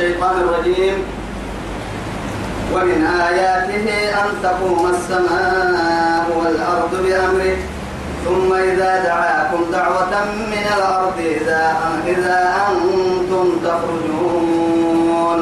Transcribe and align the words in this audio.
الشيطان 0.00 0.36
الرجيم. 0.40 0.96
ومن 2.74 3.06
آياته 3.28 3.86
أن 4.20 4.28
تقوم 4.42 4.90
السماء 4.96 6.24
والأرض 6.40 6.92
بأمره 7.04 7.56
ثم 8.24 8.52
إذا 8.54 9.04
دعاكم 9.04 9.60
دعوة 9.72 10.24
من 10.24 10.64
الأرض 10.76 11.18
إذا 11.18 11.64
إذا 12.06 12.38
أنتم 12.68 13.46
تخرجون. 13.64 15.40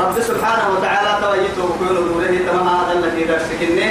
رب 0.00 0.16
سبحانه 0.20 0.66
وتعالى 0.74 1.10
توجهته 1.22 1.68
كل 1.80 1.94
دوله 1.94 2.38
تمام 2.48 2.68
هذا 2.68 2.92
الذي 2.98 3.24
درسكني 3.24 3.88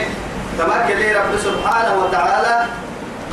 تمكن 0.57 0.97
لي 1.01 1.13
رب 1.13 1.33
سبحانه 1.37 1.93
وتعالى 2.03 2.65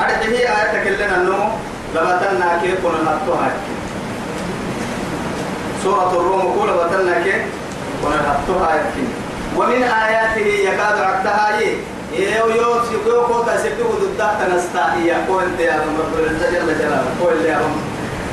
أرده 0.00 0.36
آية 0.36 0.68
تكلنا 0.74 1.16
النمو 1.16 1.48
لبتنا 1.94 2.58
كيف 2.62 2.74
كنا 2.82 3.16
نطوها. 3.16 3.50
سورة 5.84 6.12
الروم 6.12 6.42
كل 6.60 6.70
كيف 7.24 7.42
كنا 8.02 8.40
نطوها 8.48 8.84
ومن 9.56 9.82
آياته 9.82 10.46
يكاد 10.46 10.98
عكتها 10.98 11.60
يي 11.60 11.76
يو 12.36 12.46
يو 12.48 12.72
سيكو 12.88 13.26
كوتا 13.26 13.56
سيكو 13.62 13.82
ضد 14.00 14.20
تنستا 14.40 14.94
يا 15.04 15.26
قول 15.28 15.44
يا 15.58 15.72
رب 15.72 16.18
العزة 16.18 16.50
جل 16.50 16.78
جلاله. 16.78 17.10
قول 17.20 17.44
يا 17.44 17.58
رب. 17.58 17.76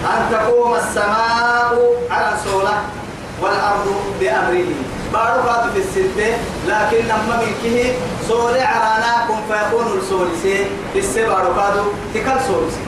أن 0.05 0.21
تقوم 0.31 0.75
السماء 0.75 1.71
على 2.11 2.37
سولة 2.45 2.77
والأرض 3.41 3.87
بأمره. 4.19 4.71
بارو 5.13 5.41
قاد 5.49 5.71
في 5.71 5.79
الستة 5.79 6.37
لكن 6.67 7.05
لما 7.05 7.35
منكه 7.41 7.93
سولة 8.27 8.63
عراناكم 8.63 9.37
فيكون 9.49 9.97
السول 9.97 10.27
سي 10.43 10.65
في 10.93 10.99
السي 10.99 11.25
بارو 11.25 11.53
قادو 11.59 11.83
تكال 12.13 12.39
سول 12.47 12.71
سي 12.71 12.79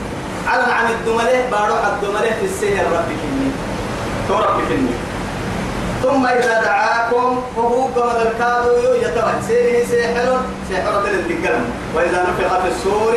على 0.48 0.74
عن 0.74 0.92
الدملة 0.92 1.50
بارو 1.52 1.74
الدملة 1.74 2.32
في 2.40 2.46
السي 2.46 2.82
الرب 2.82 3.06
كني. 3.08 3.73
ثم 6.04 6.26
إذا 6.26 6.62
دعاكم 6.62 7.42
فهو 7.56 7.84
قمد 7.84 8.16
الكادو 8.28 8.94
يتوه 9.02 9.34
سيره 9.48 9.86
سيحر 9.86 10.40
سيحر 10.70 11.00
الانتقال 11.00 11.62
وإذا 11.96 12.28
نفخ 12.30 12.60
في 12.60 12.68
السور 12.68 13.14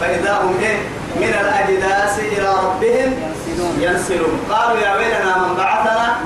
فإذا 0.00 0.38
هم 0.42 0.54
إيه؟ 0.60 0.76
من 1.16 1.34
الأجداث 1.40 2.18
إلى 2.18 2.48
ربهم 2.64 3.12
ينسلون. 3.78 4.40
قالوا 4.50 4.80
يا 4.80 4.96
ويلنا 4.96 5.38
من 5.38 5.56
بعثنا 5.56 6.16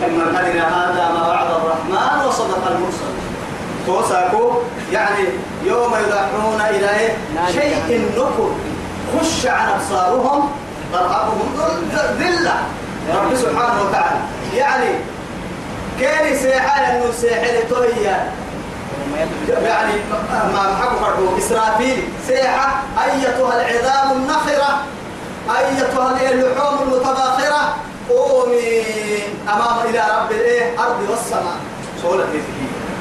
من 0.00 0.18
مرقدنا 0.18 0.64
هذا 0.68 1.12
ما 1.14 1.28
وعد 1.28 1.46
الرحمن 1.46 2.26
وصدق 2.28 2.66
المرسل 2.70 3.12
توساكو 3.86 4.52
يعني 4.92 5.24
يوم 5.64 5.92
يدعون 6.06 6.60
إلى 6.70 6.90
إيه؟ 7.00 7.16
شيء 7.52 8.10
نكر. 8.16 8.50
خش 9.12 9.46
عن 9.46 9.68
أبصارهم 9.68 10.50
ترهقهم 10.92 11.48
ذلة. 12.20 12.56
رب 13.08 13.34
سبحانه 13.34 13.82
وتعالى. 13.82 14.20
يعني 14.56 14.90
كان 16.00 16.36
سيحة 16.36 16.80
أنه 16.80 17.12
سيحة 17.20 17.68
توهي 17.70 18.02
يعني 19.64 19.92
ما 20.52 20.76
حكوا 20.80 20.98
فرقوا 21.00 21.38
إسرافيل 21.38 22.08
سيحة 22.26 22.82
أيتها 23.04 23.54
العظام 23.60 24.16
النخرة. 24.16 24.82
أيتها 25.58 26.30
اللحوم 26.30 26.82
المتباخرة. 26.82 27.74
قومي 28.10 28.82
أمام 29.48 29.86
إلى 29.88 30.02
رب 30.18 30.30
الإيه؟ 30.30 30.80
أرض 30.80 31.10
والسماء. 31.10 31.56
سولة 32.02 32.24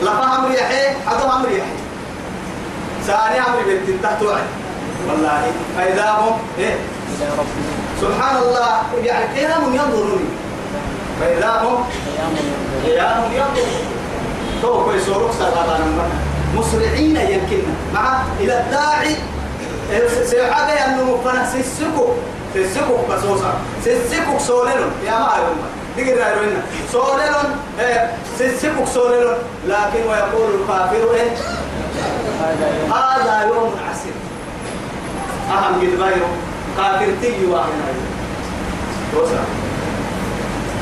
لفها 0.01 0.37
أمر 0.37 0.51
يحيي 0.51 0.95
حدو 1.07 1.31
أمر 1.31 1.49
يحيي 1.49 1.81
ثاني 3.07 3.39
أمر 3.39 3.63
بنت 3.65 4.03
تحت 4.03 4.23
وعي. 4.23 4.41
والله 5.09 5.51
فإذا 5.77 6.09
هم 6.09 6.39
إيه؟ 6.59 6.75
سبحان 8.01 8.35
الله 8.37 8.69
يعني 9.03 9.25
قيام 9.39 9.63
ينظرون 9.73 10.25
فإذا 11.19 11.61
هم 11.63 11.83
قيام 12.85 13.21
ينظرون 13.31 13.85
تو 14.61 14.83
كوي 14.83 14.99
سورك 14.99 15.31
سرطان 15.39 15.81
مسرعين 16.55 17.15
يمكن. 17.15 17.63
مع 17.93 18.21
إلى 18.39 18.59
الداعي. 18.59 19.15
سيحاجة 20.25 20.85
أنه 20.85 21.03
مفنا. 21.03 21.45
سيسكو 21.51 22.05
سيسكو 22.53 22.95
بسوسا. 23.09 23.53
سيسكو 23.83 24.39
سولنون 24.39 24.91
يا 25.05 25.11
ما 25.11 25.33
يوم 25.37 25.57
دقيقة 25.97 26.25
رايرونا 26.25 26.61
سولنون 26.91 27.47
سيسكو 28.37 28.85
سولنون 28.93 29.37
لكن 29.67 30.01
ويقول 30.09 30.49
الكافر 30.61 31.13
إيه. 31.15 31.31
هذا 32.87 33.47
يوم 33.47 33.71
عسير. 33.89 34.13
أهم 35.51 35.73
قد 35.81 35.99
بايرو 35.99 36.27
كافر 36.77 37.11
تيجي 37.21 37.45
واحد. 37.45 37.69
توسع 39.11 39.43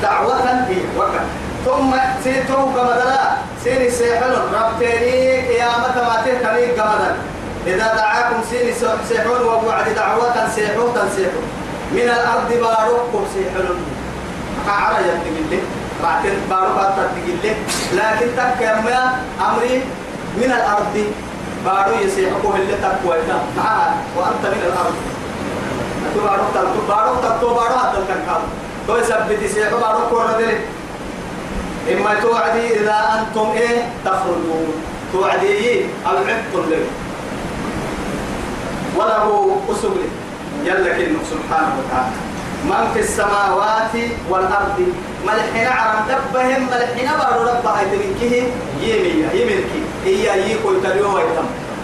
دعوة 0.01 0.35
هي 0.69 0.81
وكا 0.97 1.21
ثم 1.65 1.91
سيتو 2.23 2.65
كمدلا 2.65 3.37
سيني 3.63 3.89
سيحل 3.91 4.31
ربتني 4.53 5.41
قيامة 5.47 5.95
ما 5.95 6.21
تهتني 6.25 6.67
كمدلا 6.67 7.15
إذا 7.67 7.95
دعاكم 7.95 8.39
سيني 8.49 8.73
سيحون 9.09 9.41
ووعد 9.41 9.89
دعوة 9.95 10.47
سيحون 10.55 10.93
تنسيحون 10.95 11.45
من 11.91 12.01
الأرض 12.01 12.49
باروكم 12.61 13.25
سيحون 13.33 13.77
كعرى 14.65 14.97
يتقل 14.97 15.45
لك 15.51 15.63
بعدين 16.03 16.39
باروك 16.49 16.77
تتقل 16.77 17.37
لك 17.43 17.57
لكن 17.93 18.27
تكيما 18.37 18.99
أمري 19.47 19.83
من 20.37 20.51
الأرض. 20.51 20.95
بارو 21.65 21.93
يسيحكم 22.03 22.53
اللي 22.55 22.73
تقوى 22.81 23.17
معها 23.57 23.95
وأنت 24.17 24.43
من 24.43 24.61
الأرض. 24.67 24.95
أنتو 26.07 26.21
بارو 26.27 26.43
تلتو 26.53 26.81
بارو 26.89 27.15
تلتو 27.23 27.49
بارو 27.53 27.75
هذا 27.75 27.97
الكلام 27.99 28.41
تو 28.87 28.97
يثبت 28.97 29.41
يسيحو 29.41 29.77
بارو 29.79 30.09
كورة 30.09 30.37
دلي 30.37 30.57
إما 31.93 32.13
توعدي 32.21 32.79
إذا 32.79 32.97
أنتم 33.19 33.51
إيه 33.51 33.89
تخرجون 34.05 34.73
توعدي 35.13 35.85
العبد 36.05 36.71
لك 36.71 36.85
وله 38.97 39.57
أسبل 39.71 40.07
يلا 40.65 40.97
كلمة 40.97 41.19
سبحانه 41.31 41.73
وتعالى 41.79 42.15
من 42.65 42.91
في 42.93 42.99
السماوات 42.99 43.95
والأرض 44.29 44.93
ملحنا 45.27 45.69
عرم 45.69 45.99
دبهم 46.09 46.67
ملحنا 46.71 47.17
بارو 47.17 47.41
ربها 47.49 47.81
يتمكه 47.81 48.43
يمي 48.81 49.63
هي 50.05 50.51
يكو 50.51 50.69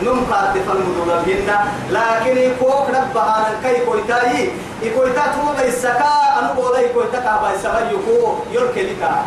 نم 0.03 0.19
قاتف 0.31 0.71
المدوغبهن 0.71 1.49
لكن 1.89 2.37
يكوك 2.37 2.87
ربها 2.89 3.49
كي 3.63 3.85
كويتاي 3.85 4.49
يكويتا 4.83 5.21
تو 5.21 5.63
بيسكا 5.63 6.13
أنو 6.39 6.53
بولا 6.61 6.79
يكويتا 6.79 7.19
كابا 7.19 7.51
يسكا 7.55 7.91
يكو 7.91 8.35
يركي 8.51 8.83
لكا. 8.83 9.25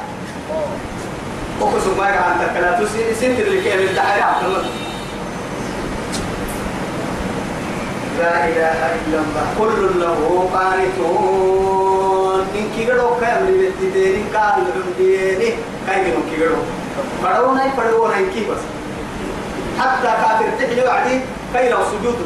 أقسم 1.61 1.95
ما 1.99 2.09
يقع 2.09 2.27
أنت 2.33 2.43
كلا 2.55 2.71
تسي 2.81 3.29
من 3.29 3.89
الدعاية 3.91 4.23
عبد 4.23 4.45
الله. 4.45 4.65
لا 8.19 8.35
إله 8.49 8.79
إلا 8.95 9.19
الله. 9.19 9.47
كل 9.59 10.01
له 10.01 10.21
قانتون. 10.55 12.41
إن 12.59 12.67
كيغلو 12.77 13.09
كام 13.21 13.43
لبتدين 13.47 14.25
قال 14.35 14.57
لبتدين 14.77 15.53
كاي 15.87 15.99
كنو 16.05 16.21
كيغلو 16.31 16.63
بدونا 17.25 17.63
بدونا 17.79 18.17
إن 18.19 18.31
كي 18.35 18.43
بس 18.51 18.63
حتى 19.81 20.11
كافر 20.23 20.49
تحلي 20.59 20.83
وعدي 20.85 21.21
كي 21.55 21.69
لو 21.69 21.79
سجود 21.91 22.17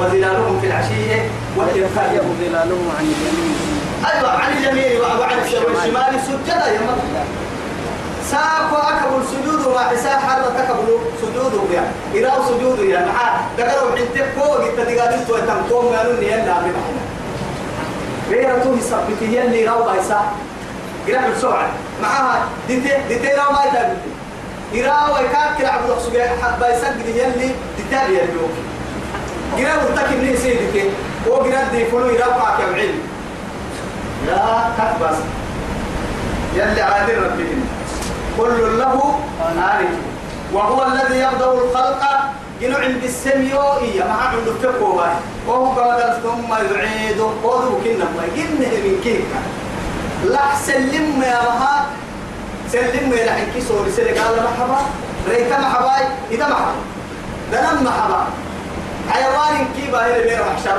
وظلالهم 0.00 0.60
في 0.60 0.66
العشية 0.66 1.30
والإرفاق. 1.56 2.12
ظلالهم 2.40 2.90
عن 2.98 3.04
اليمين. 3.04 3.56
أيوة 4.12 4.30
عن 4.30 4.52
اليمين 4.52 5.00
وعن 5.00 5.38
الشمال. 5.44 6.20
سجدا 6.26 6.66
يا 6.72 6.80
مطلع. 6.80 7.24
ساكو 8.30 8.76
أكبر 8.76 9.22
سجود 9.32 9.66
وما 9.66 9.80
حساب 9.80 10.18
حرة 10.18 10.48
تكبر 10.58 10.98
سجود 11.22 11.70
يا 11.72 11.84
إراو 12.16 12.42
سجود 12.44 12.78
يا 12.78 13.06
مع 13.06 13.40
دقروا 13.58 13.96
حتى 13.96 14.24
كو 14.34 14.62
جت 14.62 14.80
دقال 14.80 15.26
تو 15.26 15.36
تنقوم 15.36 15.94
قالوا 15.94 16.12
لي 16.12 16.26
يلا 16.32 16.54
بمحنا 16.58 17.02
غير 18.30 18.62
تو 18.64 18.74
يثبت 18.74 19.22
يلي 19.22 19.68
راو 19.68 19.84
بايسا. 19.84 20.20
قرا 21.08 21.20
بالسرعة 21.28 21.68
معها 22.02 22.48
ديتي 22.68 22.90
ديتي 23.08 23.28
راو 23.28 23.52
ما 23.52 23.64
يتابع 23.64 23.94
إراو 24.74 25.16
يكاك 25.24 25.58
كلا 25.58 25.72
عبد 25.72 25.90
الخسوق 25.90 26.12
بايسا 26.60 26.88
قد 26.88 27.06
يلي 27.06 27.50
ديتابع 27.76 28.08
يلي 28.08 28.46
قرا 29.56 29.74
مرتكب 29.82 30.22
لي 30.22 30.36
سيدك. 30.36 30.90
وقرا 31.26 31.62
دي 31.72 31.84
فلو 31.84 32.08
إراو 32.16 32.30
قاك 32.30 32.58
بعلم 32.72 32.98
لا 34.26 34.70
تكبس 34.78 35.18
يلي 36.56 36.82
عادل 36.82 37.22
ربهم 37.22 37.68
كل 38.38 38.78
له 38.78 39.18
آلة 39.40 39.88
وهو 40.52 40.86
الذي 40.86 41.18
يبدأ 41.18 41.52
الخلق. 41.52 42.02
جنو 42.60 42.76
عند 42.76 43.04
السميوئية 43.04 44.04
ما 44.04 44.14
عنده 44.14 44.52
فقه 44.62 45.14
وهو 45.46 45.66
قادر 45.66 46.12
ثم 46.22 46.50
يعيد 46.74 47.20
قدو 47.44 47.78
كنا 47.84 48.04
ما 48.16 48.24
جنه 48.36 48.72
من 48.84 49.00
كيكا. 49.04 49.40
لا 50.24 50.46
سلم 50.66 51.22
يا 51.22 51.40
سلم 52.72 53.12
يا 53.12 53.26
لحن 53.26 53.46
كي 53.54 53.60
سوري 53.60 53.90
سلي 53.90 54.18
قال 54.18 54.36
مرحبا. 54.42 54.80
ريتا 55.28 55.58
مرحبا 55.58 56.08
إذا 56.30 56.46
مرحبا 56.48 56.74
دنم 57.52 57.84
مرحبا 57.84 58.26
حيوان 59.10 59.66
كي 59.76 59.90
باهي 59.92 60.22
بير 60.22 60.40
محشر 60.44 60.78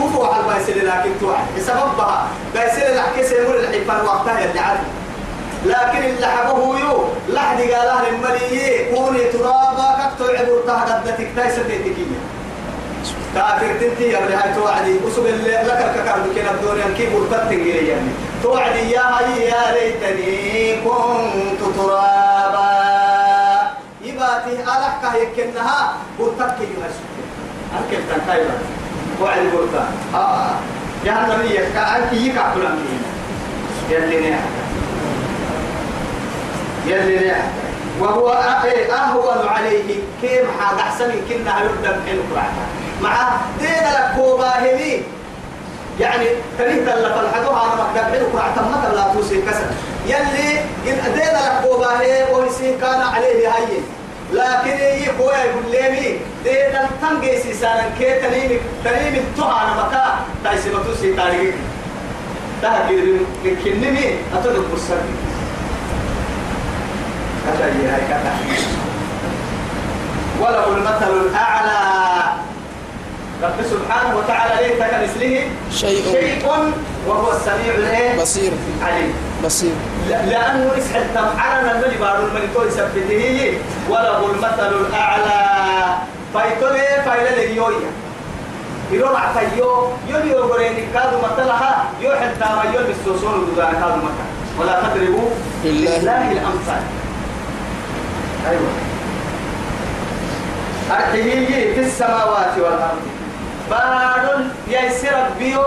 كفوا 0.00 0.26
على 0.26 0.42
بايسل 0.48 0.86
لكن 0.86 1.10
توعد. 1.20 1.46
بسبب 1.56 1.96
بها 1.98 2.28
بايسل 2.54 2.96
لحكي 2.96 3.22
سيمر 3.26 3.54
الحين 3.54 3.84
فالوقتها 3.84 4.44
اللي 4.44 4.60
عارف 4.60 4.80
لكن 5.66 6.04
اللي 6.04 6.26
حبه 6.26 6.78
يو 6.78 7.04
لحد 7.28 7.60
قال 7.60 7.88
أهل 7.88 8.06
المليء 8.14 8.94
كوني 8.94 9.24
ترابا 9.32 9.88
كتو 10.00 10.24
عبور 10.24 10.60
تهددتك 10.66 11.28
تايسة 11.36 11.62
تيتكية 11.62 12.20
كافر 13.34 13.66
تنتي 13.80 14.08
يا 14.08 14.18
هاي 14.18 14.54
توعدي. 14.54 14.94
وسب 15.06 15.26
اللي 15.26 15.50
لك 15.50 15.80
الككار 15.86 16.18
بكين 16.20 16.48
الدنيا 16.48 16.96
كيف 16.96 17.14
ورتبتن 17.14 17.66
يعني. 17.66 18.10
توعدي 18.46 18.90
يا 18.90 19.06
يا 19.50 19.62
ليتني 19.74 20.76
كنت 20.84 21.60
ترابا. 21.76 22.70
يباتي 24.02 24.52
ألك 24.62 25.02
هيكنها 25.12 25.94
ورتبك 26.18 26.58
يهشك 26.60 27.06
أنكل 27.76 28.02
تنكايبا 28.10 28.54
توعدي 29.18 29.48
ورتا 29.56 29.88
آه. 30.14 30.54
جهنم 31.04 31.46
يكا 31.50 31.96
أنك 31.96 32.12
يكا 32.12 32.54
كلام 32.54 32.78
يلي 33.90 34.30
نعم. 34.30 34.40
يلي 36.86 37.28
نعم. 37.28 37.48
وهو 38.00 38.28
أهون 38.32 39.48
عليه. 39.48 39.94
كيف 40.22 40.46
حاجة 40.60 40.80
أحسن؟ 40.80 41.10
كنا 41.28 41.60
يردم 41.62 42.00
حلو 42.06 42.22
مع 43.02 43.28
دين 43.60 43.68
لك 43.70 44.12
كوباهمي 44.16 45.02
يعني 46.00 46.26
تريد 46.58 46.88
اللي 46.88 47.08
فالحدوها 47.08 47.74
أنا 47.74 48.04
حلو 48.12 48.26
قرعة 48.26 48.68
ما 48.68 48.94
لا 48.94 49.12
توسي 49.14 49.42
كسر. 49.42 49.66
يلي 50.06 50.60
دين 50.84 50.96
لك 51.14 51.60
كوباهي 51.64 52.34
ويسي 52.34 52.76
كان 52.80 53.00
عليه 53.00 53.48
هين 53.48 53.82
لكن 54.32 54.78
يقول 54.80 55.34
يقول 55.34 55.72
لي 55.72 56.18
دين 56.44 56.76
التنجي 56.76 57.38
سيسانا 57.42 57.90
كي 57.98 58.20
تنيم 58.20 58.60
تنيم 58.84 59.14
التوها 59.14 59.62
أنا 59.62 59.86
مكا 59.86 60.18
تايسي 60.44 60.68
بتوسي 60.70 61.12
تاريخ 61.14 61.54
تهكير 62.62 63.20
كنمي 63.44 64.14
أتدك 64.34 64.64
برسالي 64.72 65.14
كذا 67.46 67.66
هي 67.66 68.08
كذا. 68.08 68.36
وله 70.40 70.68
المثل 70.76 71.26
الأعلى. 71.26 72.45
رب 73.42 73.58
سبحانه 73.70 74.16
وتعالى 74.16 74.68
ليس 74.68 74.78
كمثله 74.78 75.48
شيء. 75.72 76.02
شيء 76.12 76.48
وهو 77.06 77.32
السميع 77.32 77.74
الإيه؟ 77.74 78.20
بصير. 78.20 78.52
عليم. 78.82 79.14
بصير. 79.44 79.72
لأنه 80.08 80.70
اسحل 80.78 81.04
تمعنا 81.14 81.72
الملي 81.72 81.96
بارو 81.96 82.26
الملكو 82.26 82.62
يثبته 82.62 83.58
وله 83.90 84.30
المثل 84.30 84.72
الأعلى. 84.80 85.96
فايتولي 86.34 87.02
فايلة 87.04 87.42
يويا. 87.42 87.90
يلو 88.92 89.06
رعتيو 89.06 89.88
يلي 90.08 90.30
يغريني 90.30 90.84
كادو 90.94 91.18
مثلها 91.18 91.84
يوحل 92.00 92.38
تاما 92.40 92.64
يلي 92.74 92.92
السوسون 93.00 93.56
كادو 93.56 93.96
مثل 93.96 94.60
ولا 94.60 94.80
تضربوا 94.80 95.30
لله. 95.64 96.32
الأمثال. 96.32 96.82
أيوة. 98.50 98.70
أرحيه 100.90 101.74
في 101.74 101.80
السماوات 101.80 102.58
والأرض. 102.58 103.15
بارون 103.70 104.50
يسر 104.68 105.16
بيو 105.38 105.64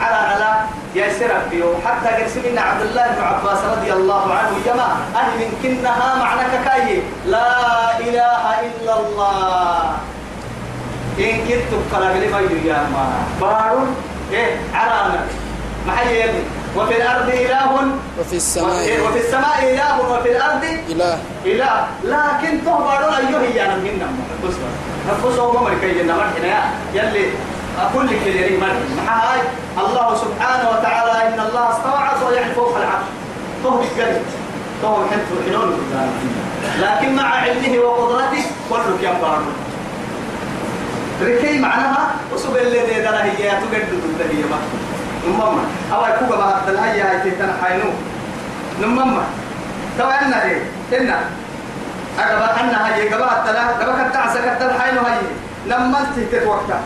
على 0.00 0.16
على 0.16 0.50
يسر 0.94 1.30
بيو 1.50 1.74
حتى 1.86 2.22
قسمنا 2.22 2.60
عبد 2.60 2.82
الله 2.82 3.06
بن 3.06 3.22
عباس 3.22 3.58
رضي 3.64 3.92
الله 3.92 4.34
عنه 4.34 4.52
جماعة 4.66 4.96
أهل 5.16 5.38
من 5.38 5.50
كنها 5.62 6.14
معنى 6.18 6.64
كاي؟ 6.64 7.02
لا 7.26 7.98
إله 8.00 8.42
إلا 8.68 8.94
الله. 9.00 9.92
إن 11.18 11.34
كنت 11.48 11.72
قلب 11.92 12.14
لما 12.22 12.40
ما 12.94 13.06
بارون 13.40 13.96
إيه 14.32 14.56
على 14.74 15.08
ما 15.08 15.20
حي 15.96 16.20
يلي 16.20 16.42
وفي 16.76 16.96
الأرض 16.96 17.28
إله. 17.28 17.72
وفي 18.20 18.36
السماء. 18.36 19.00
وفي 19.06 19.18
السماء 19.18 19.58
إله. 19.62 20.10
وفي 20.12 20.28
الأرض 20.36 20.64
إله. 20.90 21.18
إله. 21.44 21.86
لكن 22.04 22.64
تهبرون 22.64 23.14
أيها 23.14 23.42
يا 23.54 23.66
نمهن 23.74 24.00
نفسه. 24.44 24.68
نفسه 25.10 25.52
ما 25.52 25.60
مركي 25.60 25.94
جنة 25.94 26.14
مرحنا 26.16 26.62
يلي 26.94 27.26
أقول 27.78 28.06
لك 28.06 28.22
اللي 28.26 28.56
مرحنا 28.56 29.02
هاي 29.08 29.40
الله 29.78 30.16
سبحانه 30.16 30.68
وتعالى 30.70 31.12
إن 31.28 31.40
الله 31.40 31.70
استوى 31.70 31.98
عرشه 32.06 32.34
يعني 32.34 32.54
فوق 32.54 32.76
العرش. 32.76 33.06
فهو 33.64 33.82
الكلم 33.82 34.22
فهو 34.82 34.96
حنت 34.96 35.28
حنون 35.46 35.78
لكن 36.82 37.16
مع 37.16 37.34
علمه 37.34 37.78
وقدرته 37.78 38.44
كله 38.70 38.98
ينبار 39.02 39.38
ركي 41.22 41.58
معناها. 41.58 42.10
وسب 42.34 42.56
اللي 42.56 42.80
دي 42.86 43.00
دلا 43.00 43.24
هي 43.24 43.50
تقدر 43.50 43.78
تقدر 43.78 44.30
هي 44.30 44.42
ما 44.50 44.58
نمما 45.26 45.64
أو 45.92 46.00
يكوبا 46.06 46.36
ما 46.36 46.60
تلها 46.66 46.92
هي 46.92 47.00
هاي 47.02 47.30
تتنا 47.30 47.56
حينو 47.64 47.90
نمما 48.82 49.22
تو 49.98 50.04
أنا 50.04 50.44
إيه 50.44 50.62
إنا 51.00 51.18
أجابا 52.18 52.60
أنا 52.60 52.86
هاي 52.86 53.08
أجابا 53.08 53.44
تلا 53.46 53.76
أجابا 53.76 53.92
كنت 54.04 54.16
عسكر 54.16 54.54
تلا 54.60 54.80
حينو 54.80 55.00
هاي 55.00 55.18
لما 55.66 56.06
تهتت 56.16 56.46
وقتها 56.46 56.80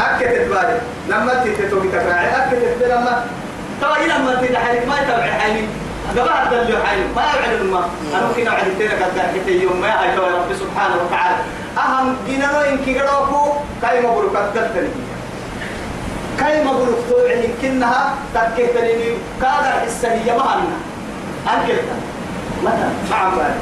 أكدت 0.00 0.48
بالي 0.48 0.78
لما 1.08 1.34
تهتت 1.34 1.72
وقتها 1.72 2.08
راعي 2.08 2.28
أكدت 2.36 2.82
لما 2.82 3.24
تو 3.82 3.94
إلى 3.94 4.18
ما 4.18 4.58
حيني. 4.64 4.86
ما 4.86 4.96
يتابع 5.02 5.32
حيني. 5.40 5.66
أجابا 6.12 6.30
تدلو 6.50 6.78
حيني. 6.86 7.04
ما 7.16 7.22
يبعد 7.22 7.60
الماء. 7.60 7.90
أنا 8.14 8.26
ممكن 8.26 8.48
أعد 8.48 8.64
تيرك 8.78 9.02
أدعك 9.02 9.46
يوم. 9.46 9.80
ما 9.80 10.02
هاي 10.02 10.16
تو 10.16 10.22
رب 10.22 10.50
سبحانه 10.62 10.96
وتعالى. 11.02 11.36
أهم 11.78 12.16
جنانو 12.28 12.60
إنك 12.60 12.88
جروكو 12.88 13.52
كاي 13.82 14.00
مبروك 14.00 14.36
أدلتني 14.36 14.88
كاي 16.42 16.64
مبروك 16.64 16.98
توعي 17.08 17.48
كنها 17.62 18.14
تكتني 18.34 19.14
كادر 19.40 19.86
السهية 19.86 20.32
مهنا 20.32 20.74
أنكلتا 21.46 21.96
متى؟ 22.64 22.88
مع 23.10 23.28
بالي 23.28 23.54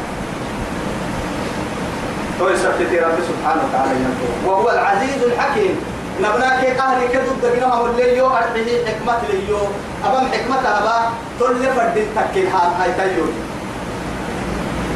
هو 2.41 2.49
يسبت 2.49 2.93
رب 2.93 3.19
سبحانه 3.29 3.63
وتعالى 3.69 3.91
ينطور 3.91 4.35
وهو 4.53 4.71
العزيز 4.71 5.23
الحكيم. 5.23 5.77
نبناك 6.21 6.65
قهري 6.81 7.09
كدود 7.09 7.41
دقناها 7.43 7.87
الليو 7.91 8.27
أرحيه 8.27 8.87
حكمة 8.87 9.19
ليو 9.31 9.59
أبام 10.05 10.27
حكمة 10.33 10.79
أبا 10.79 10.97
تل 11.41 11.65
فرد 11.77 12.07
تكين 12.17 12.47
هاي 12.81 12.93
تيو 12.93 13.25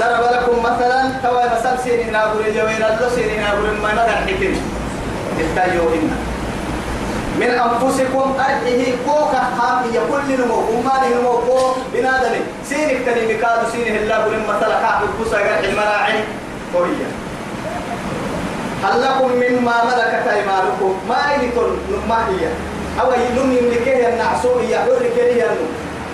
ضرب 0.00 0.32
لكم 0.32 0.62
مثلا 0.62 1.12
توا 1.22 1.44
مثل 1.54 1.82
سيني 1.84 2.10
نابور 2.10 2.46
يوين 2.46 2.82
اللو 2.82 3.08
سيني 3.14 3.36
نابور 3.36 3.70
ما 3.82 3.92
ندر 3.92 4.16
حكم 4.26 4.54
التيو 5.40 5.82
إنا. 5.94 6.33
من 7.40 7.50
أنفسكم 7.50 8.36
أرحيه 8.38 8.94
كوكا 9.06 9.42
خام 9.58 9.78
هي 9.92 9.98
كل 10.10 10.42
نمو 10.42 10.58
أمان 10.70 11.18
نمو 11.18 11.32
كو 11.32 11.72
بنادني 11.92 12.40
سينك 12.68 12.98
تني 13.06 13.34
مكادو 13.34 13.70
سيني 13.72 13.98
هلا 13.98 14.24
بول 14.24 14.38
مثلا 14.48 14.80
كعب 14.80 15.00
الكوسا 15.02 15.38
قرح 15.38 15.58
المراعي. 15.58 16.18
قوية. 16.74 17.08
هل 18.84 19.02
لكم 19.02 19.30
مما 19.32 19.84
ملكت 19.84 20.26
أيمانكم؟ 20.28 20.94
ما 21.08 21.16
يلتون 21.42 21.78
ما 22.08 22.28
هي؟ 22.28 22.48
أو 23.00 23.12
يلوم 23.12 23.52
يملكه 23.52 24.08
النعسو؟ 24.08 24.58
هي 24.58 24.78
حر 24.78 25.02
كريه 25.16 25.50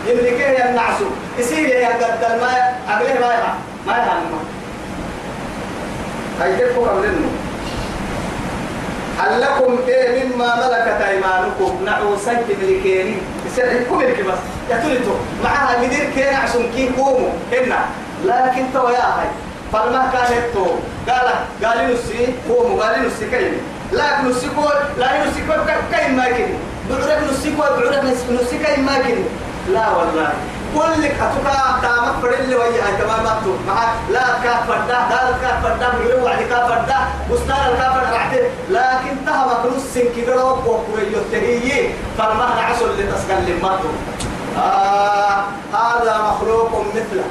يملكه 0.06 0.71
النعسو. 0.71 1.04
يصير 1.38 1.68
يا 1.68 1.88
قد 1.88 2.33
الماء 2.33 2.80
أقله 2.88 3.21
ما 3.21 3.26
يها 3.26 3.54
ما 3.87 3.92
يها 3.92 4.21
هاي 6.40 6.56
تفهم 6.56 6.85
قبل 6.85 7.04
هل 9.20 9.40
لكم 9.40 9.78
إيه 9.88 10.24
مما 10.24 10.56
ملكت 10.56 11.00
أيمانكم؟ 11.08 11.84
نعوسا 11.84 12.34
تملكيني 12.34 13.16
يسرحكم 13.46 13.98
ملك 13.98 14.20
بس 14.20 14.38
يتلتو 14.70 15.14
معها 15.44 15.78
مدير 15.82 16.10
كين 16.14 16.34
عشان 16.34 16.70
كي 16.76 16.88
قوموا. 16.88 17.30
هنا. 17.52 17.80
لكن 18.24 18.64
تو 18.74 18.88
يا 18.88 18.98
هاي. 18.98 19.28
فلما 19.72 20.10
كانت 20.12 20.54
تو 20.54 20.66
قال 21.08 21.28
قال 21.64 21.94
نسي. 21.94 22.34
قوموا. 22.48 22.82
قال 22.84 23.06
نسي 23.06 23.30
كين 23.30 23.52
لا 23.92 24.22
نسي 24.22 24.48
كول 24.56 24.76
لا 24.98 25.24
نسي 25.24 25.40
كول 25.48 25.56
كين 25.92 26.16
ما 26.16 26.24
كين 26.24 26.58
بعرف 26.90 27.32
نسي 27.32 27.50
كول 27.56 27.90
بعرف 27.90 28.04
نسي 28.30 28.58
كين 28.64 28.84
ما 28.84 28.98
كين 28.98 29.24
لا 29.68 29.88
والله. 29.88 30.32
كل 30.74 31.06
كتوكا 31.06 31.80
دامك 31.82 32.14
فريل 32.22 32.54
ويا 32.54 32.82
تمام 32.98 33.20
مكتوب 33.24 33.58
مع 33.66 33.82
لا 34.10 34.26
كاف 34.44 34.66
فردا 34.68 34.98
دال 35.10 35.34
كاف 35.42 35.62
فردا 35.62 35.88
بيقولوا 35.98 36.24
وعد 36.24 36.42
سن 40.14 40.23
كبروا 40.23 40.43
وقوي 40.50 41.02
يتهيي 41.12 41.90
فما 42.19 42.55
نعسل 42.57 42.87
لتسكن 42.99 43.35
لمكتوب 43.49 43.95
آه 44.59 45.45
هذا 45.73 46.21
مخلوق 46.31 46.85
مثله. 46.95 47.25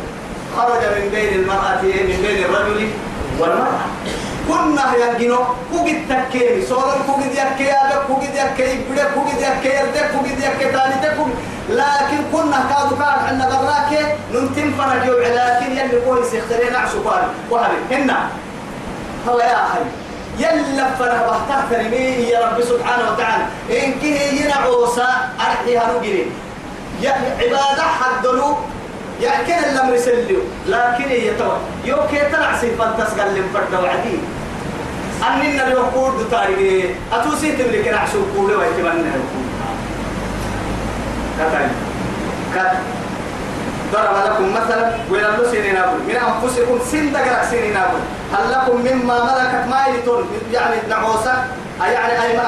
خرج 0.58 0.82
من 0.82 1.10
بين 1.12 1.34
المرأة 1.34 1.82
من 1.82 2.20
بين 2.22 2.46
الرجل 2.46 2.90
والمرأة. 3.40 3.86
كنا 4.48 4.96
ينجنو 4.98 5.38
كوجد 5.72 6.00
تكيني 6.10 6.66
صورن 6.66 7.00
كوجد 7.08 7.32
يكي 7.32 7.72
هذا 7.72 8.04
كوجد 8.08 8.34
يكي 8.36 8.84
بدا 8.92 9.04
كوجد 9.16 9.38
يكي 9.40 9.76
يرد 9.76 9.98
كوجد 10.14 10.38
يكي 10.40 10.72
تاني 10.72 10.96
تكوجد 11.04 11.36
لكن 11.70 12.18
كنا 12.34 12.60
كادو 12.70 12.96
كان 12.96 13.20
عندنا 13.28 13.62
براك 13.62 14.16
ننتم 14.34 14.72
فرج 14.78 15.06
يوم 15.06 15.22
لكن 15.22 15.72
يلي 15.72 16.02
كويس 16.06 16.34
يختارين 16.34 16.76
عشقان 16.76 17.28
وهذا 17.50 17.74
هنا. 17.92 18.30
هو 19.30 19.40
يا 19.40 19.66
أخي 19.66 19.80
يلا 20.39 20.86
فرح 21.00 21.19
بحتاج 21.27 21.62
ترمي 21.69 22.05
يا 22.31 22.39
رب 22.46 22.63
سبحانه 22.63 23.12
وتعالى. 23.12 23.43
إن 23.69 23.93
كه 24.01 24.19
ينعوسا 24.39 25.08
أرحيها 25.39 26.00
نجري 26.00 26.31
يعني 27.03 27.27
عبادة 27.39 27.84
حدلو 28.00 28.58
يعني 29.22 29.46
كان 29.48 29.63
الأمر 29.63 29.93
يسليو 29.93 30.39
لكن 30.67 31.10
هي 31.10 31.36
تو 31.36 31.51
يو 31.86 31.98
كي 32.12 32.19
تلع 32.31 32.58
سيفان 32.62 32.91
تسقل 32.98 33.36
لنفرد 33.36 33.74
وعدي. 33.84 34.17
أننا 35.27 35.67
اليوكور 35.67 36.12
دو 36.17 36.24
تاريخي. 36.31 36.89
أتوسي 37.13 37.51
تملك 37.51 37.88
نعشو 37.88 38.19
كولي 38.36 38.55
ويتمنى 38.55 39.10
الكول 39.19 39.48
كتاين 41.39 41.72
كت. 42.55 42.72
ضرب 43.93 44.15
لكم 44.25 44.53
مثلا 44.53 44.91
ويلا 45.12 45.51
سنين 45.51 45.75
أقول 45.75 46.00
من 46.08 46.15
أنفسكم 46.15 46.79
سن 46.91 47.13
دقرق 47.13 47.43
سنين 47.51 47.77
أقول 47.77 48.01
هل 48.34 48.52
لكم 48.52 48.78
مما 48.78 49.24
ملكت 49.24 49.68
ما 49.70 49.78
يعني 50.54 50.76
نعوسة 50.90 51.34
يعني 51.82 52.24
أي 52.24 52.38
ما 52.38 52.44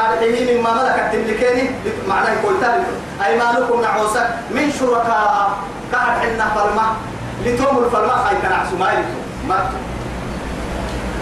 مما 0.60 0.72
ملكت 0.74 1.14
تملكيني؟ 1.14 1.70
معناه 2.08 2.36
قلت 2.44 2.64
أيمانكم 3.26 3.82
نعوسة 3.82 4.30
من 4.52 4.72
شركاء. 4.80 5.52
قاعد 5.94 6.20
حنا 6.20 6.46
فرما 6.56 6.86
لتوم 7.46 7.84
الفرما 7.84 8.14
هاي 8.14 8.36
كان 8.42 8.54
عسماي 8.54 8.98
ما 9.48 9.70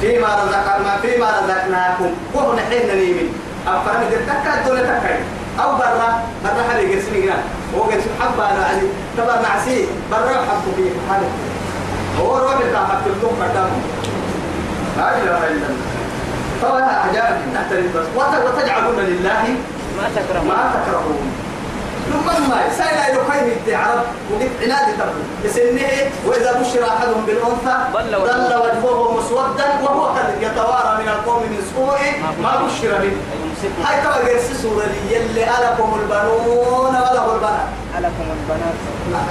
فيما 0.01 0.27
رزقنا 0.27 0.97
فيما 1.01 1.27
رزقناكم. 1.39 2.11
وهو 2.33 2.53
نحن 2.53 2.71
نيمين 2.71 3.33
إذا 3.67 4.17
تكاد 4.27 4.67
دون 4.67 4.77
تكاد 4.77 5.19
أو 5.59 5.71
برا. 5.75 6.23
برا 6.43 6.63
حد 6.69 6.79
يقسم 6.79 7.13
جنا 7.13 7.37
هو 7.75 7.83
قسم 7.83 8.09
حبة 8.19 8.51
أنا 8.51 8.65
علي 8.65 8.87
تبر 9.17 9.41
نعسي 9.41 9.87
برا 10.11 10.33
حب 10.33 10.73
فيه 10.75 10.91
حالة. 11.09 11.29
هو 12.21 12.37
روح 12.37 12.55
بتاع 12.55 12.85
حب 12.85 13.07
الدم 13.07 13.43
قدام 13.43 13.69
لا 14.99 15.09
إله 15.21 15.41
إلا 15.51 15.67
الله. 15.71 15.87
طبعا 16.63 16.81
عجائب 16.81 17.35
نحترم 17.55 17.87
بس 17.95 18.07
وتجعلون 18.45 18.99
لله 19.11 19.43
ما 19.97 20.05
تكرهون. 20.15 20.47
ما 20.47 20.61
تكرهون. 20.75 21.25
لمن 22.09 22.41
ما 22.49 22.61
سائل 22.77 23.15
يقيم 23.15 23.47
التعرب 23.57 24.05
ونف 24.31 24.53
عناد 24.63 24.87
تقول 24.99 25.23
بسنه 25.45 25.91
وإذا 26.27 26.51
بشر 26.61 26.81
أحدهم 26.87 27.21
بالأنثى 27.27 27.75
ظل 27.93 28.13
وجهه. 28.15 29.17
مسودا 29.17 29.67
وهو 29.83 30.05
قد 30.05 30.27
يتوارى 30.41 30.91
من 31.01 31.09
القوم 31.15 31.41
من 31.43 31.61
سوء 31.75 32.01
ما 32.43 32.51
بشر. 32.65 32.91
به. 33.03 33.15
هاي 33.85 34.01
تبقى 34.03 34.19
جرس 34.25 34.61
سورة 34.61 34.93
يلي 35.11 35.43
ألكم 35.43 35.89
البنون 36.01 36.93
وله 36.95 37.25
البنات. 37.35 37.67
ألكم 37.97 38.27
البنات 38.37 38.79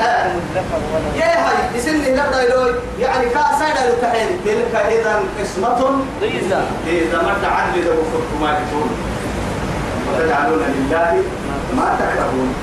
آه. 0.01 0.27
ولكم 0.27 0.39
الذكر 0.39 0.81
وله 0.95 1.11
يا 1.17 1.33
هاي 1.47 1.59
بسنه 1.77 2.09
لبدا 2.09 2.43
يلوي 2.43 2.75
يعني 3.01 3.25
كاسايدا 3.25 3.83
لتحيل. 3.91 4.29
تلك 4.45 4.75
إذا 4.75 5.23
قسمة. 5.41 6.01
ضيزة. 6.21 6.61
إذا 6.87 7.23
ما 7.23 7.35
تعدد 7.43 7.87
وفرق 7.87 8.31
ما 8.41 8.51
يكون. 8.51 8.91
وتجعلون 10.09 10.63
لله 10.77 11.23
ما 11.77 11.97
تكرهون. 12.01 12.55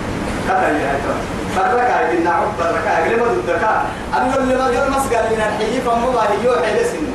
هذا 0.49 0.67
اللي 0.71 0.83
هيتم 0.83 1.19
بركة 1.57 2.11
إن 2.11 2.27
عب 2.27 2.47
بركة 2.59 3.07
لما 3.07 3.25
ضدك 3.25 3.63
أنا 4.13 4.33
أقول 4.33 4.49
لما 4.49 4.71
جل 4.71 4.91
مسجد 4.91 5.25
من 5.31 5.41
الحي 5.47 5.81
فما 5.81 6.09
ما 6.11 6.21
هي 6.21 6.45
يوحي 6.45 6.73
لسن 6.73 7.07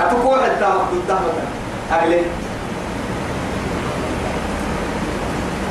أتوقع 0.00 0.42
حتى 0.42 0.68
مثلا 0.92 1.44
أغلي. 1.92 2.22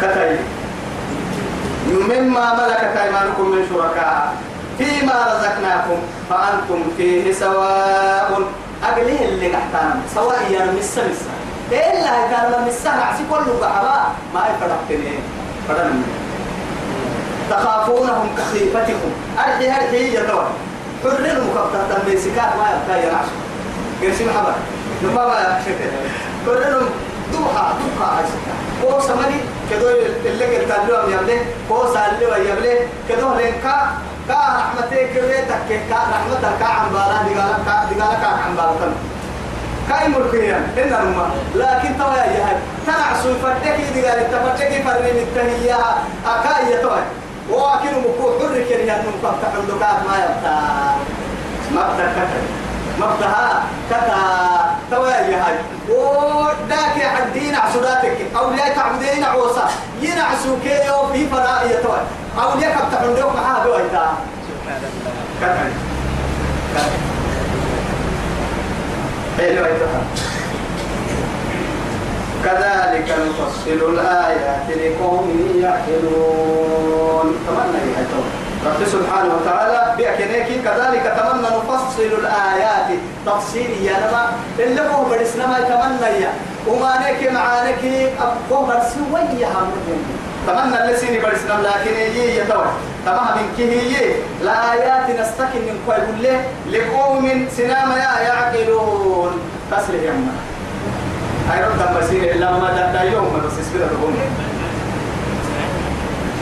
كتاي 0.01 0.37
مما 1.87 2.53
ملكت 2.53 2.97
أيمانكم 2.97 3.45
من 3.51 3.67
شركاء. 3.69 4.33
فيما 4.77 5.13
رزقناكم 5.33 5.97
فأنتم 6.29 6.83
فيه 6.97 7.33
سواء. 7.33 8.41
أقله 8.83 9.25
اللي 9.25 9.47
قحتان 9.47 10.01
سواء 10.15 10.51
يا 10.51 10.65
مسا 10.65 11.01
مسا 11.07 11.33
إلا 11.71 12.27
كان 12.31 12.67
مسا 12.67 12.89
عسي 12.89 13.23
كله 13.29 13.53
بحبا 13.61 14.03
ما 14.33 14.41
يفرقتني 14.49 15.13
فرقتني 15.67 16.03
تخافونهم 17.49 18.29
كخيفتكم. 18.37 19.11
أرحي 19.39 19.69
هرحي 19.69 20.15
يتوى 20.17 20.45
حر 21.03 21.25
المكفتة 21.25 22.03
بيسكات 22.05 22.51
ما 22.59 22.67
يبقى 22.73 23.07
ينعش 23.07 23.25
قرسي 24.01 24.25
محبا 24.25 24.53
ما 25.03 25.21
يبقى 25.21 25.59
حر 26.45 26.81
دوحة 27.33 27.73
دوحة 27.79 28.15
عايزة 28.15 28.37
كو 28.81 28.99
سمني 29.07 29.39
كدو 29.73 29.87
اللي 30.25 30.45
قلت 30.57 30.89
له 30.89 31.13
يبلي 31.13 31.37
كو 31.69 31.93
سالي 31.93 32.25
ويبلي 32.25 32.77
كدو 33.09 33.33
لنكا 33.33 33.75
كا 34.27 34.33
رحمتك 34.33 35.09
كريتك 35.13 35.69
كا 35.89 35.99
رحمتك 36.13 36.59
كا 36.59 36.65
عم 36.65 36.89
بالا 36.93 37.17
دقالك 37.27 37.65
كا 37.65 37.75
دقالك 37.91 38.21
كا 38.21 38.27
عم 38.27 38.55
بالا 38.55 38.91
كاي 39.89 40.07
ملكيا 40.07 40.57
إن 40.77 40.93
رما 40.93 41.29
لكن 41.55 41.97
توا 41.99 42.13
يا 42.13 42.27
جهل 42.33 42.57
تنعسوا 42.87 43.33
فتك 43.43 43.77
دقالك 43.95 44.27
تفتك 44.31 44.71
فرمي 44.85 45.11
التهيئة 45.11 45.97
أكاي 46.25 46.73
يتوه 46.73 47.03
وأكل 47.49 47.95
مكو 47.99 48.39
حر 48.39 48.63
كريا 48.69 48.95
نمكم 49.03 49.35
تحمدكات 49.41 49.97
ما 50.07 50.15
يبتا. 50.23 50.57
مبدأ 51.71 52.11
كتر 52.15 52.43
مبدها 52.99 53.63
كتا. 53.89 54.72
توايا 54.95 55.45
هاي 55.45 55.55
وداك 55.89 56.97
حدين 57.15 57.55
عسوداتك 57.55 58.17
أولياء 58.35 58.75
تعبدين 58.75 59.23
عوصا 59.23 59.69
ينعسوا 60.01 60.57
كيو 60.63 61.07
في 61.13 61.27
فراء 61.27 61.65
يتوى 61.65 62.01
أولياء 62.43 62.71
كبتحن 62.71 63.15
دوك 63.15 63.35
معها 63.35 63.63
بويتا 63.65 64.17
سبحان 64.47 65.71
الله 69.39 70.03
كذلك 72.43 73.07
نفصل 73.09 73.93
الآيات 73.93 74.67
لقوم 74.69 75.27
يعقلون. 75.61 77.35
تمنى 77.47 77.81
يا 77.93 78.42
رب 78.65 78.81
سبحانه 78.87 79.31
وتعالى 79.35 79.95
بأكنيك 79.97 80.47
كذلك 80.65 81.03
تمنى 81.17 81.47
نفصل 81.57 82.01
الآيات 82.21 82.89
تفصيل 83.25 83.71
يا 83.83 83.93
نما. 84.03 84.31
اللي 84.59 84.81
هو 84.81 85.03
برسنا 85.09 85.57
يتمنى 85.59 86.23
يا 86.23 86.31
وما 86.67 86.93
نك 87.03 87.31
معانك 87.31 87.83
أبقوا 88.19 88.67
برسوية 88.67 89.47
هم 89.47 89.71
تمنى 90.47 90.83
اللسيني 90.83 91.19
برسنا 91.19 91.53
لكن 91.67 91.93
يجي 91.99 92.37
يتوى 92.39 92.65
تمام 93.05 93.37
من 93.37 93.47
كهي 93.57 94.15
الآيات 94.41 95.09
نستكن 95.19 95.61
من 95.67 95.77
كل 95.87 96.23
لقوم 96.71 97.47
سنام 97.57 97.91
يا 97.91 98.13
يعقلون. 98.27 99.31
تسلي 99.71 100.07
يما 100.07 100.31
هاي 101.49 101.63
رد 101.63 101.97
مسير 101.97 102.31
إلا 102.31 102.51
ما 102.51 102.91
دا 102.93 103.01
يوم. 103.01 103.41
بس 103.45 103.53
الرقم 103.75 104.13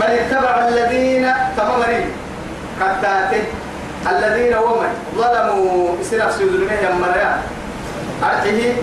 بل 0.01 0.07
اتبع 0.07 0.67
الذين 0.67 1.33
تمامرين 1.57 2.05
كتاته 2.79 3.43
الذين 4.11 4.53
هم 4.53 4.81
ظلموا. 5.15 5.95
سنف 6.03 6.33
سيدنا 6.33 6.73
يمريا 6.89 7.41
أرحيه 8.23 8.73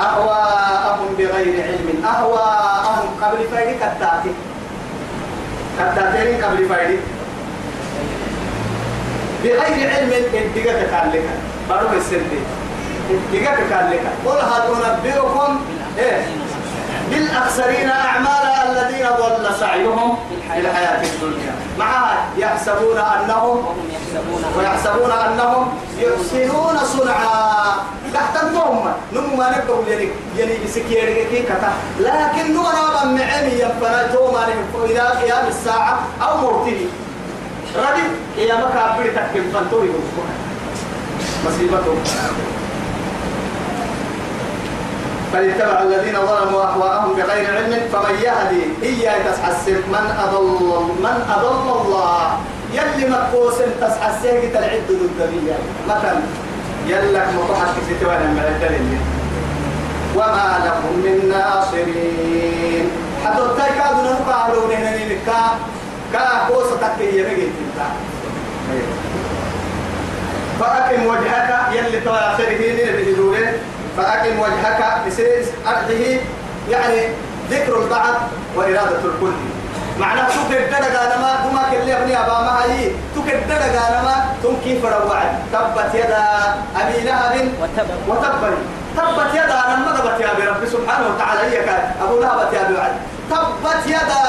أهواءهم 0.00 1.08
بغير 1.18 1.54
علم. 1.68 1.88
أهواءهم 2.04 3.08
قبل 3.22 3.38
فايدي 3.52 3.74
كتاته 3.74 4.32
كتاتين 5.78 6.44
قبل 6.44 6.68
فايدي 6.68 6.98
بغير 9.44 9.90
علم 9.96 10.12
ادقى 10.34 10.84
تكالك 10.84 11.26
بارو 11.68 11.88
السردي 11.96 12.40
ادقى 13.10 13.56
تكالك 13.56 14.04
قل 14.26 14.38
هل 14.50 14.62
أنبئكم 14.84 15.60
إيه؟ 15.98 16.26
بالأخسرين 17.10 17.90
أعمالا 17.90 18.72
الذين 18.72 19.06
ضل 19.06 19.54
سعيهم 19.60 20.16
في 20.52 20.60
الحياة 20.60 21.02
الدنيا. 21.02 21.54
معها 21.78 22.16
يحسبون 22.38 22.98
أنهم 22.98 23.64
ويحسبون 24.56 25.10
أنهم 25.10 25.72
يحسنون 25.98 26.76
صنعا. 26.78 27.74
تحت 28.14 28.42
الضم 28.42 28.80
نمو 29.12 29.36
ما 29.36 29.50
نقول 29.50 29.88
يعني 29.88 30.08
يعني 30.38 30.52
بسكيري 30.64 31.24
كي 31.24 31.42
كتا. 31.42 31.72
لكن 32.00 32.54
نو 32.54 32.62
أنا 32.66 33.04
بمعني 33.04 33.52
ينفنا 33.60 34.06
تو 34.12 34.32
ما 34.32 34.40
نحن 34.40 34.84
إلى 34.84 35.00
قيام 35.00 35.46
الساعة 35.48 35.98
أو 36.22 36.36
مرتبي 36.36 36.88
ردي 37.76 38.06
قيامك 38.36 38.76
أبري 38.76 39.10
تكيم 39.10 39.50
فانتوري 39.54 39.92
مصيبته 41.46 41.94
فليتبع 45.32 45.82
الذين 45.82 46.14
ظلموا 46.14 46.62
أهواءهم 46.62 47.12
بغير 47.16 47.56
علم 47.56 47.88
فمن 47.92 48.14
يهدي 48.22 48.62
هي 48.82 49.10
تسحسب 49.24 49.76
من 49.88 50.16
أضل 50.24 50.82
من 51.02 51.16
أضل 51.36 51.80
الله؟ 51.80 52.38
يلي 52.72 53.10
مكوس 53.10 53.54
تسحسب 53.80 54.52
تلعد 54.52 54.88
ضد 54.90 55.54
مثلا 55.88 56.20
يلك 56.86 57.28
مطحك 57.36 57.74
ستوانا 57.88 58.26
من 58.26 58.44
الدليل. 58.48 58.98
وما 60.16 60.58
لهم 60.64 60.94
من 61.04 61.28
ناصرين. 61.28 62.90
حتى 63.24 63.42
التايكادو 63.42 64.00
ننقع 64.02 64.48
لون 64.48 64.70
هنا 64.72 64.96
نكا. 64.96 65.58
كا 66.12 66.48
كوسة 66.48 66.76
تكي 66.76 67.18
يمجي 67.18 67.48
فأقم 70.60 71.06
وجهك 71.06 71.50
يلي 71.72 72.00
توا 72.00 72.34
آخره 72.34 72.72
نبي 72.72 73.14
فأقم 73.98 74.38
وجهك 74.38 74.80
بسيس 75.06 75.46
أرضه 75.66 76.20
يعني 76.70 77.08
ذكر 77.50 77.82
البعض 77.82 78.14
وإرادة 78.56 78.98
الكل. 79.04 79.32
معناه 80.00 80.28
تكدر 80.28 81.18
ما 81.20 81.32
هما 81.50 81.62
كل 81.70 81.90
أبني 81.90 82.20
أبا 82.20 82.38
ما 82.40 82.64
هي 82.64 82.90
تكدر 83.16 83.60
ما 84.04 84.24
ثم 84.42 84.54
كيف 84.64 84.84
روعد 84.84 85.32
تبت 85.52 85.94
يدا 85.94 86.24
أبي 86.80 87.00
لهب 87.04 87.48
وتب 87.62 87.88
وتب 88.08 88.54
تبت 88.96 89.34
يدا 89.34 89.66
أنا 89.66 89.76
ما 89.76 89.96
تبت 89.98 90.20
يا 90.20 90.50
رب 90.50 90.66
سبحانه 90.66 91.06
وتعالى 91.14 91.40
هي 91.50 91.64
كان 91.64 91.90
أبو 92.02 92.20
لهب 92.20 92.52
يا 92.52 92.78
وعد. 92.78 92.92
تبت 93.30 93.86
يدا. 93.86 94.24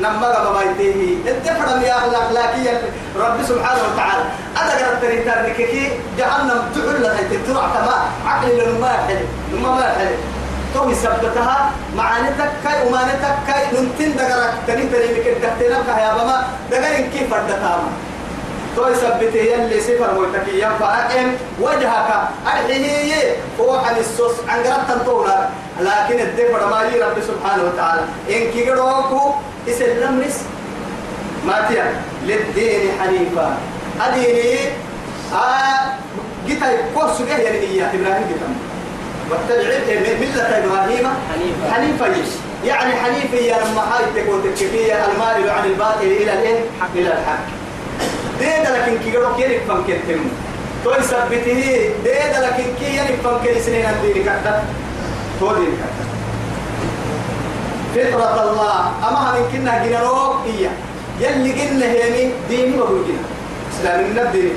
لما 0.00 0.26
قبل 0.26 0.54
ما 0.54 0.62
يديه 0.62 1.30
الدفر 1.32 1.86
يا 1.86 1.96
أخلاق 1.98 2.22
أخلاقيا 2.22 2.82
رب 3.16 3.38
سبحانه 3.48 3.80
وتعالى. 3.92 4.24
أنا 4.60 4.70
قرأت 4.70 5.02
تريتار 5.02 5.38
نككي 5.46 5.92
جهنم 6.18 6.60
تعل 6.74 7.02
لها. 7.02 7.22
تترع 7.30 7.66
كما 7.74 7.96
عقل 8.26 8.58
لما 8.58 8.92
حلو 9.06 9.26
لما 9.52 9.70
ما 9.74 9.94
حلو 9.98 10.16
تو 10.74 10.90
يثبتها 10.90 11.70
معناتك 11.96 12.50
كاي 12.64 12.86
ومعناتك 12.86 13.34
كاي 13.46 13.62
ننتين 13.72 14.16
دقرك. 14.16 14.52
تنين 14.66 14.92
تنين 14.92 15.24
كده 15.24 15.38
تحتنا 15.42 16.00
يا 16.02 16.14
بابا. 16.14 16.42
دقرين 16.70 17.10
كيف 17.10 17.30
فردتها. 17.30 17.78
تو 18.76 18.88
يثبته 18.88 19.38
يلي 19.38 19.80
سفر 19.80 20.10
ملتكي 20.18 20.62
ينفعكم 20.62 21.26
وجهك. 21.60 22.08
أرحيه 22.46 23.36
هو 23.60 23.76
عن 23.76 23.96
السوس. 23.96 24.32
عن 24.48 24.58
قرب 24.62 24.82
تنطونا 24.88 25.23
لكن 25.80 26.20
الدفر 26.20 26.66
ما 26.70 26.90
لي 26.90 27.00
رب 27.02 27.18
سبحانه 27.20 27.62
وتعالى. 27.64 28.02
إن 28.30 28.52
كي 28.52 28.70
قروكو 28.70 29.34
إسلام 29.68 30.20
نس 30.20 30.40
ما 31.46 31.66
تيا؟ 31.68 31.92
للدين 32.26 32.80
حنيفا. 33.00 33.56
أديني 34.00 34.58
آه 35.32 35.94
جيتا 36.46 36.70
يقول 36.70 37.10
سجاه 37.18 37.38
يعني 37.38 37.58
إياه؟ 37.58 37.86
إبراهيم 37.86 38.26
جيتا. 38.28 38.48
واتبع 39.30 39.78
ملة 40.20 40.42
إبراهيم. 40.58 41.06
حنيفا. 41.32 41.74
حنيفا 41.74 42.06
يش 42.06 42.28
يعني 42.64 42.92
حنيفا 42.92 43.36
يا 43.36 43.56
لما 43.64 43.82
هاي 43.82 44.22
تكون 44.22 44.42
تكفية 44.44 44.94
المال 44.94 45.50
عن 45.50 45.64
الباطل 45.64 46.06
إلى 46.06 46.32
الإيه؟ 46.32 46.60
إلى 46.94 47.08
الحق. 47.08 47.44
ديدا 48.38 48.78
لكن 48.78 48.98
كي 48.98 49.14
يروح 49.14 49.38
يرك 49.38 49.62
فم 49.68 49.82
كتم 49.82 50.20
تو 50.84 50.90
يثبته 50.90 51.90
ديدا 52.04 52.38
لكن 52.46 52.64
كي 52.80 52.96
يرك 52.96 53.18
فم 53.24 53.38
كي 53.44 53.60
سنين 53.60 53.86
الدين 53.86 54.22
كتب 54.22 54.83
تو 55.40 55.52
دين 55.54 55.74
كتب 57.94 58.10
فطرة 58.10 58.50
الله. 58.50 58.78
أما 59.08 59.32
من 59.32 59.44
كنا 59.52 59.86
جنروك 59.86 60.36
إياه. 60.46 60.74
يلي 61.20 61.52
قلنا 61.52 61.86
هيني 61.86 62.32
ديني 62.48 62.78
وهو 62.78 62.96
جنا 63.06 63.26
إسلام 63.72 64.00
النبي 64.00 64.52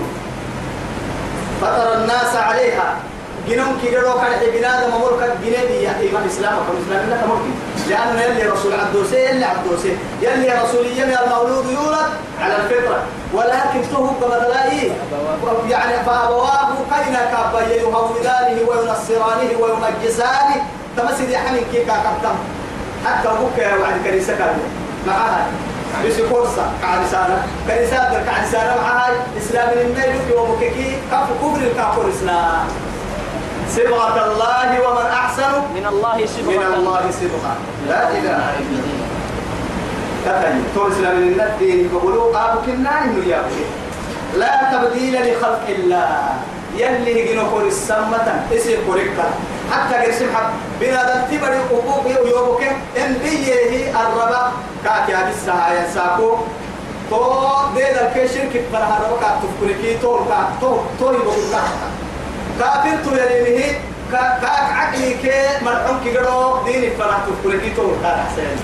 فطر 1.62 1.94
الناس 1.94 2.36
عليها. 2.36 2.96
جنون 3.50 3.78
كي 3.82 3.92
جرو 3.92 4.14
كان 4.14 4.34
بنادم 4.54 4.90
مملكة 4.96 5.36
جنيدي 5.44 5.84
يا 5.84 5.94
إيمان 6.00 6.26
إسلام. 6.28 6.54
وكم 6.54 6.76
إسلام 6.84 7.10
لك 7.10 7.22
ممكن 7.88 7.96
لأن 7.96 8.38
يلي 8.38 8.50
رسول 8.50 8.74
عبدوسي 8.74 9.16
يلي 9.26 9.46
عبدوسي 9.46 9.98
يلي 10.22 10.52
رسول 10.64 10.86
يمي 10.86 11.20
المولود 11.20 11.66
يولد 11.66 12.10
على 12.42 12.56
الفطرة. 12.56 13.04
ولكن 13.34 13.82
تهو 13.92 14.08
كمثلائي 14.08 14.92
يعني 15.70 16.06
فأبواه 16.06 16.70
كينا 16.92 17.20
كابا 17.32 17.62
يهودانه 17.62 18.62
وينصرانه 18.68 19.52
ويمجسانه. 19.60 20.66
تمسد 20.98 21.30
يحمل 21.30 21.62
كيكا 21.72 21.94
كابتن 21.94 22.36
حتى 23.06 23.30
بكى 23.30 23.82
وعد 23.82 23.94
كنيسة 24.06 24.38
كانوا 24.38 24.68
معها 25.08 25.48
بس 26.06 26.14
فرصة 26.14 26.66
كعدسانة. 26.82 27.48
كنيسة 27.68 28.24
كعدسانة 28.26 28.82
معها 28.82 29.10
إسلام 29.38 29.70
الميل 29.70 30.34
ومككي. 30.38 30.98
كف 31.12 31.28
كبر 31.42 31.58
الكافر 31.58 32.10
إسلام. 32.10 32.68
صبغة 33.76 34.32
الله 34.32 34.90
ومن 34.90 35.06
أحسن 35.12 35.52
من 35.88 35.94
الله 35.96 36.18
من 36.20 36.28
سبحانه 36.28 36.76
الله 36.84 37.04
صبغة 37.16 37.54
لا 37.88 38.12
إله 38.12 38.44
إلا 38.60 38.80
الله. 38.84 39.08
تتني 40.26 40.62
ترسل 40.76 41.06
من 41.16 41.40
الدين 41.40 41.88
بقولوا 41.88 42.36
أبوك 42.36 42.68
النايم 42.68 43.24
يا 43.24 43.40
لا 44.36 44.54
تبديل 44.72 45.16
لخلق 45.16 45.66
الله. 45.70 46.12
يلي 46.76 47.12
هجنو 47.16 47.50
كور 47.50 47.72
السمة 47.72 48.28
اسم 48.52 48.84
كوريكا. 48.88 49.28
حتى 49.72 49.96
قرسم 49.96 50.28
حق. 50.36 50.52
بنا 50.82 51.02
دلتبر 51.08 51.52
حقوق 51.72 52.06
يوبك 52.28 52.64
إن 53.00 53.16
بيه 53.24 53.92
الربا. 53.96 54.44
كاكي 54.84 55.14
عبسها 55.16 55.74
يا 55.74 55.88
ساكو. 55.96 56.36
تو 57.10 57.20
دي 57.76 57.88
دل 57.96 58.28
شركة 58.28 58.64
برها 58.74 58.96
ربا. 59.08 59.18
كاك 59.24 59.36
تفكركي 59.40 59.98
تو 60.04 60.20
تو 60.62 60.84
تو 61.00 61.08
كاك 61.52 61.72
كافر 62.60 62.98
تو 63.06 63.12
يليه 63.16 63.80
كاك 64.12 64.44
عقلي 64.72 65.14
كي 65.14 65.32
مرحوم 65.66 66.00
كي 66.04 66.18
قرو 66.18 66.64
ديني 66.66 66.90
فرح 66.96 67.18
تفكركي 67.28 67.70
تو 67.70 67.92
كاك 68.04 68.18
حسين 68.32 68.58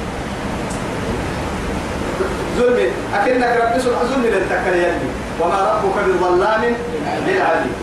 ظلم 2.58 2.92
أكنك 3.14 3.58
رب 3.62 3.80
سبحانه 3.82 4.10
ظلم 4.12 4.24
للتكل 4.26 4.74
يلي 4.74 5.10
وما 5.42 5.60
ربك 5.72 5.96
بظلام 6.08 6.62
للعبيد 7.28 7.76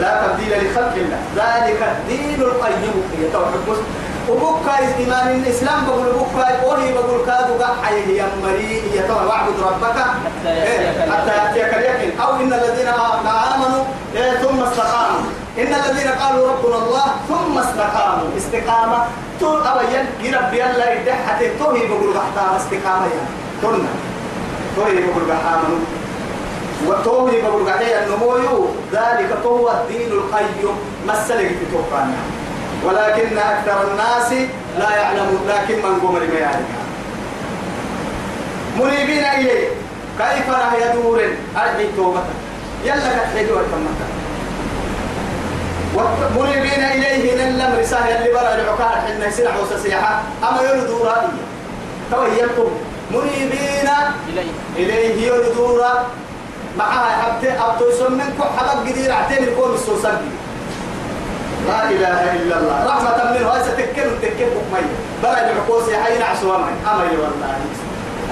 لا 0.00 0.26
تبديل 0.26 0.52
لخلق 0.66 0.94
الله 0.96 1.18
ذلك 1.36 1.82
الدين 1.82 2.40
القيم 2.40 2.94
يتوحد 3.20 3.60
مسلم 3.68 3.86
وبكا 4.28 4.78
إيمان 4.98 5.28
الإسلام 5.42 5.86
بقول 5.86 6.06
بكا 6.06 6.64
وهي 6.66 6.92
بقول 6.92 7.26
كادو 7.26 7.54
قحي 7.64 8.16
يا 8.16 8.26
مري 8.42 8.82
يتوحد 8.94 9.26
واعبد 9.26 9.60
ربك 9.60 9.98
حتى 11.12 11.32
يأتيك 11.36 11.74
اليقين 11.74 12.20
أو 12.20 12.36
إن 12.36 12.52
الذين 12.52 12.88
آمنوا 12.88 13.84
ثم 14.42 14.62
استقاموا 14.62 15.41
إن 15.58 15.74
الذين 15.74 16.08
قالوا 16.08 16.48
ربنا 16.52 16.76
الله 16.76 17.06
ثم 17.28 17.58
استقاموا. 17.58 18.28
استقامة 18.36 18.98
تو 19.40 19.58
أبين 19.58 20.34
الله 20.70 20.90
يدح 20.90 21.18
حتى 21.28 21.48
توهي 21.58 21.86
بقول 21.86 22.14
قحتا 22.18 22.56
استقامة 22.56 23.06
يعني. 23.06 23.32
تنا 23.62 23.88
توهي 24.76 24.94
بقول 24.94 25.24
قحامنوا 25.32 25.78
وتوهي 26.86 27.40
بقول 27.42 27.68
قحتا 27.68 28.04
النمو 28.04 28.66
ذلك 28.92 29.30
هو 29.46 29.70
الدين 29.70 30.12
القيم. 30.12 30.76
مسلك 31.08 31.48
في 31.48 31.64
توقعنا 31.72 32.20
ولكن 32.84 33.38
أكثر 33.38 33.78
الناس 33.90 34.32
لا 34.78 34.90
يعلمون. 34.96 35.40
لكن 35.48 35.76
من 35.76 36.00
قمر 36.00 36.20
ما 36.32 36.38
يعلم 36.38 36.66
منيبين 38.76 39.24
إليه. 39.24 39.68
كيف 40.18 40.50
راه 40.50 40.72
يدور 40.84 41.22
أرجي 41.56 41.86
توبة. 41.96 42.22
يلا 42.84 42.94
كتحيدوا 42.94 43.60
الكمتا 43.60 44.21
منيبين 46.36 46.84
إليه 46.84 47.44
نلم 47.44 47.78
رسالة 47.80 48.18
اللي 48.18 48.32
برا 48.32 48.54
العقار 48.54 49.00
حنا 49.06 49.26
يسرع 49.26 49.50
وسسيحة 49.62 50.22
أما 50.42 50.62
يردوا 50.62 51.06
رأيه 51.06 51.28
تويلكم 52.10 52.70
منيبين 53.10 53.88
إليه 54.28 54.50
إليه 54.76 55.26
يردوا 55.26 55.84
معها 56.78 57.22
حبتي 57.22 57.50
أبتو 57.50 57.88
يسمنكم 57.88 58.44
حبب 58.58 58.88
قدير 58.88 59.12
عتين 59.12 59.44
الكون 59.44 59.74
السوسري 59.74 60.30
لا 61.68 61.90
إله 61.90 62.32
إلا 62.32 62.58
الله. 62.58 62.86
رحمة 62.86 63.30
منه. 63.30 63.48
هاي 63.48 63.62
ستكن 63.64 64.06
تكن 64.22 64.50
مي 64.72 64.82
بلد 65.22 65.48
العقوس 65.52 65.84
حين 65.90 66.22
عسوا 66.22 66.58
مي 66.58 66.72
أمي. 66.92 67.16
والله. 67.16 67.56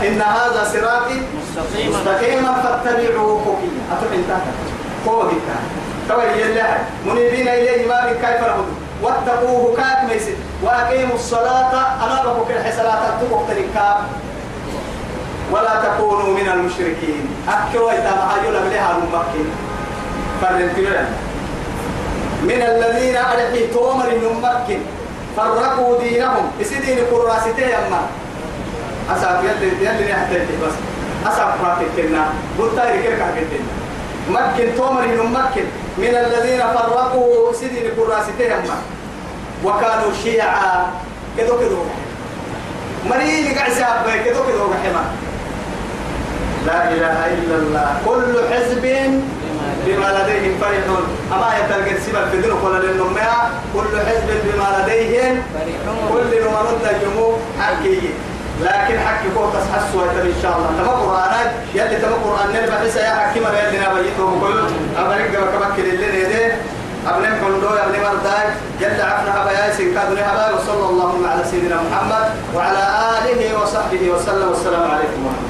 إن 0.02 0.22
هذا 0.22 0.64
صراطي 0.72 1.22
مستقيما. 1.38 1.98
مستقيما 1.98 2.52
فاتبعوه 2.62 3.44
خوكيا 3.44 3.82
أتوح 3.92 4.12
إنتهى. 4.14 4.52
خوكي 5.06 5.36
توي 6.10 6.42
الله 6.42 6.78
منيبين 7.06 7.48
إليه 7.48 7.86
ما 7.88 8.06
من 8.06 8.14
كيف 8.18 8.42
رهدوا 8.42 8.78
واتقوه 9.02 9.76
كات 9.76 10.10
ميسد 10.10 10.34
وأقيموا 10.62 11.14
الصلاة. 11.14 11.72
أمامكم 12.04 12.50
الحسنات 12.50 13.02
تبقى 13.20 13.40
تركاب 13.48 13.96
ولا 15.52 15.74
تكونوا 15.84 16.34
من 16.38 16.48
المشركين. 16.54 17.22
أكوا 17.48 17.92
إذا 17.92 18.10
ما 18.10 18.24
هاجوا 18.30 18.50
لها 18.50 18.90
الممكن 18.96 19.46
فرنتنا 20.42 21.08
من 22.42 22.60
الذين 22.62 23.16
أرحي 23.16 23.66
تومر 23.66 24.08
الممكن 24.08 24.80
فرقوا 25.36 25.98
دينهم. 25.98 26.44
يسيدين 26.60 26.98
كراسته 27.10 27.66
يما 27.66 28.02
أساف 29.14 29.44
يلي 29.44 29.86
يلي 29.86 30.12
نحتاج 30.12 30.46
بس. 30.62 30.74
أساف 31.26 31.62
فراتك 31.62 31.86
كنا 31.96 32.24
بلتا 32.58 32.94
يركب 32.94 33.34
كنا 33.50 33.70
مكن 34.30 34.76
تومر 34.76 35.04
الممكن 35.04 35.64
من 35.98 36.14
الذين 36.14 36.60
فرقوا 36.60 37.52
سيدين 37.52 37.90
كراسته 37.96 38.44
يما 38.44 38.78
وكانوا 39.64 40.12
شيعا. 40.22 40.86
كدو 41.38 41.58
كدو 41.58 41.82
مريني 43.10 43.54
قاعد 43.54 43.72
ساب 43.72 44.04
كدو 44.24 44.40
كدو 44.48 44.64
رحمه 44.72 45.04
لا 46.66 46.92
إله 46.92 47.18
إلا 47.34 47.54
الله. 47.56 47.88
كل 48.06 48.34
حزب 48.52 48.84
بما 49.86 50.08
لديهم 50.16 50.52
فرحون. 50.60 51.04
أما 51.32 51.48
يتلقى 51.58 51.92
السبب 51.96 52.30
في 52.30 52.40
دين 52.40 52.52
ولا 52.52 52.78
للنماء 52.78 53.50
كل 53.74 53.94
حزب 54.06 54.28
بما 54.44 54.68
لديهم 54.78 55.42
كل 56.12 56.30
نمرد 56.44 56.84
الجموع 56.90 57.36
حكي 57.60 58.00
لكن 58.62 58.98
حكي 59.06 59.28
فوق 59.34 59.52
تسحس 59.52 59.94
ويتم 59.94 60.26
إن 60.26 60.38
شاء 60.42 60.56
الله. 60.56 60.70
تبقى 60.78 60.96
قرآن 61.02 61.46
يلي 61.74 61.96
تفكر 61.96 62.32
ان 62.44 62.48
نلبى 62.54 62.76
حسا 62.82 63.00
يا 63.00 63.14
حكيم 63.14 63.46
أنا 63.46 63.58
يلي 63.68 63.78
نبيته 63.78 64.24
بقول 64.40 64.58
أبنك 64.98 65.30
جبك 65.30 65.54
بكل 65.62 65.86
اللي 65.88 66.24
دي. 66.24 66.44
ابن 67.06 67.24
حندو 67.26 67.68
ابن 67.68 67.94
مرضاي 68.02 68.44
يلي 68.80 69.02
عفنا 69.02 69.42
هبا 69.42 69.50
يا 69.50 69.72
سيد 69.76 69.94
كادوني 69.94 70.20
هبا 70.20 70.50
وصلى 70.54 70.84
اللهم 70.90 71.22
على 71.30 71.44
سيدنا 71.50 71.76
محمد 71.90 72.24
وعلى 72.54 72.82
آله 73.18 73.62
وصحبه 73.62 74.02
وسلم. 74.10 74.48
والسلام 74.48 74.90
عليكم 74.90 75.20
ورحمة 75.26 75.40
الله. 75.40 75.49